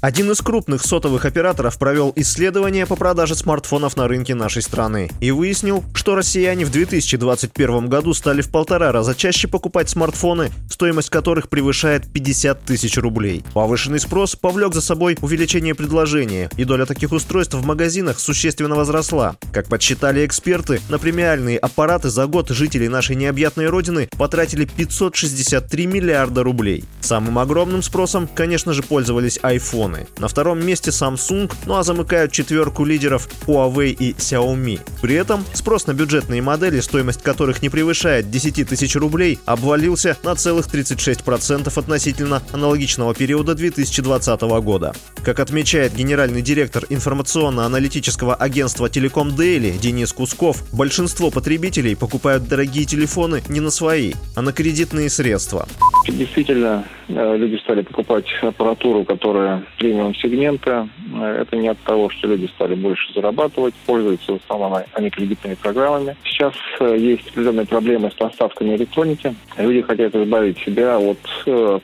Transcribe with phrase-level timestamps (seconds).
[0.00, 5.30] Один из крупных сотовых операторов провел исследование по продаже смартфонов на рынке нашей страны и
[5.30, 11.50] выяснил, что россияне в 2021 году стали в полтора раза чаще покупать смартфоны, стоимость которых
[11.50, 13.44] превышает 50 тысяч рублей.
[13.52, 19.36] Повышенный спрос повлек за собой увеличение предложения, и доля таких устройств в магазинах существенно возросла.
[19.52, 26.42] Как подсчитали эксперты, на премиальные аппараты за год жителей нашей необъятной родины потратили 563 миллиарда
[26.42, 26.84] рублей.
[27.02, 30.06] Самым огромным спросом, конечно же, пользовались iPhone телефоны.
[30.18, 34.80] На втором месте Samsung, ну а замыкают четверку лидеров Huawei и Xiaomi.
[35.00, 40.34] При этом спрос на бюджетные модели, стоимость которых не превышает 10 тысяч рублей, обвалился на
[40.34, 44.94] целых 36% относительно аналогичного периода 2020 года.
[45.24, 53.42] Как отмечает генеральный директор информационно-аналитического агентства Telecom Daily Денис Кусков, большинство потребителей покупают дорогие телефоны
[53.48, 55.68] не на свои, а на кредитные средства.
[56.08, 60.88] Действительно, э, люди стали покупать аппаратуру, которая премиум сегмента.
[61.14, 65.54] Э, это не от того, что люди стали больше зарабатывать, пользуются в основном они кредитными
[65.54, 66.16] программами.
[66.40, 69.34] Сейчас э, есть определенные проблемы с поставками электроники.
[69.58, 71.18] Люди хотят избавить себя от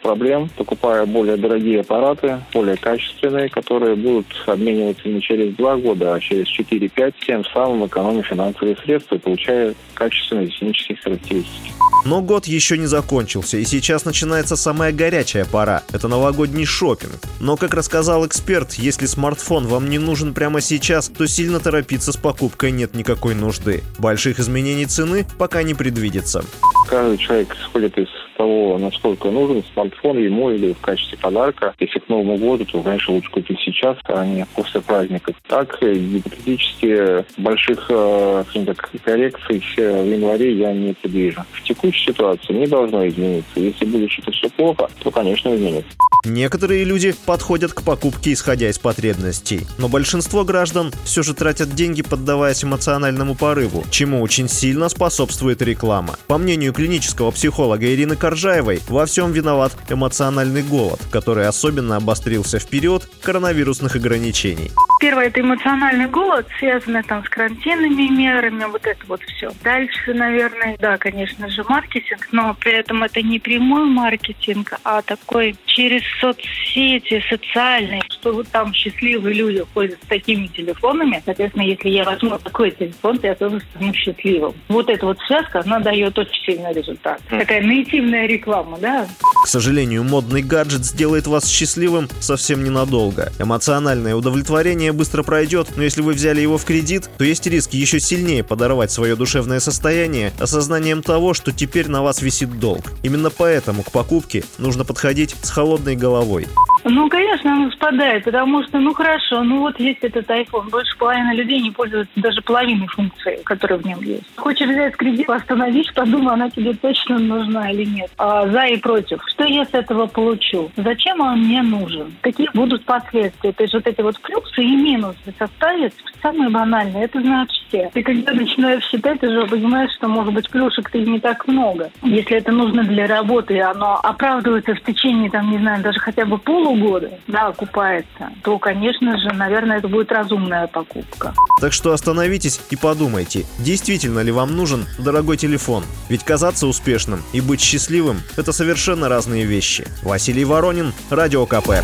[0.00, 6.20] проблем, покупая более дорогие аппараты, более качественные, которые будут обмениваться не через два года, а
[6.20, 11.72] через 4-5, тем самым экономя финансовые средства получая качественные технические характеристики.
[12.04, 17.12] Но год еще не закончился, и сейчас начинается самая горячая пора– это новогодний шопинг.
[17.40, 22.16] Но, как рассказал эксперт, если смартфон вам не нужен прямо сейчас, то сильно торопиться с
[22.16, 23.82] покупкой нет никакой нужды.
[23.98, 26.44] Больших изменений цены пока не предвидится.
[26.88, 31.74] Каждый человек исходит из того, насколько нужен смартфон ему или в качестве подарка.
[31.78, 35.32] Если к Новому году, то, конечно, лучше купить сейчас, а не после праздника.
[35.48, 41.42] Так, гипотетически больших э, так, коррекций в январе я не предвижу.
[41.52, 43.60] В текущей ситуации не должно измениться.
[43.60, 45.90] Если будет что-то все плохо, то, конечно, изменится.
[46.24, 49.66] Некоторые люди подходят к покупке, исходя из потребностей.
[49.78, 56.16] Но большинство граждан все же тратят деньги, поддаваясь эмоциональному порыву, чему очень сильно способствует реклама.
[56.26, 62.66] По мнению клинического психолога Ирины Коржаевой, во всем виноват эмоциональный голод, который особенно обострился в
[62.66, 64.70] период коронавирусных ограничений.
[65.00, 69.52] Первое– это эмоциональный голод, связанный там с карантинными мерами, вот это вот все.
[69.62, 75.56] Дальше, наверное, да, конечно же, маркетинг, но при этом это не прямой маркетинг, а такой
[75.66, 81.22] через соцсети, социальные, что вот там счастливые люди ходят с такими телефонами.
[81.24, 84.54] Соответственно, если я возьму такой телефон, то я тоже стану счастливым.
[84.68, 87.20] Вот эта вот связка, она дает очень сильный результат.
[87.28, 89.06] Такая наитивная реклама, да.
[89.44, 93.32] К сожалению, модный гаджет сделает вас счастливым совсем ненадолго.
[93.38, 98.00] Эмоциональное удовлетворение быстро пройдет, но если вы взяли его в кредит, то есть риск еще
[98.00, 102.92] сильнее подорвать свое душевное состояние осознанием того, что теперь на вас висит долг.
[103.02, 106.46] Именно поэтому к покупке нужно подходить с холодной головой.
[106.84, 110.70] Ну, конечно, оно спадает, потому что, ну, хорошо, ну, вот есть этот iPhone.
[110.70, 114.24] Больше половины людей не пользуются даже половиной функции, которые в нем есть.
[114.36, 118.10] Хочешь взять кредит, остановись, подумай, она тебе точно нужна или нет.
[118.18, 119.22] А за и против.
[119.28, 120.70] Что я с этого получу?
[120.76, 122.14] Зачем он мне нужен?
[122.20, 123.52] Какие будут последствия?
[123.52, 127.04] То есть вот эти вот плюсы и минусы составят самые банальные.
[127.04, 127.90] Это знают все.
[127.94, 131.90] Ты когда начинаешь считать, ты уже понимаешь, что, может быть, плюшек-то и не так много.
[132.02, 136.38] Если это нужно для работы, оно оправдывается в течение, там, не знаю, даже хотя бы
[136.38, 141.34] полу полгода, да, окупается, то, конечно же, наверное, это будет разумная покупка.
[141.60, 145.84] Так что остановитесь и подумайте, действительно ли вам нужен дорогой телефон.
[146.08, 149.86] Ведь казаться успешным и быть счастливым– это совершенно разные вещи.
[150.02, 151.82] Василий Воронин, Радио КП.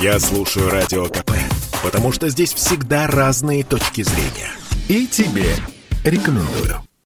[0.00, 1.32] Я слушаю Радио КП,
[1.84, 4.50] потому что здесь всегда разные точки зрения.
[4.88, 5.54] И тебе
[6.04, 6.82] рекомендую.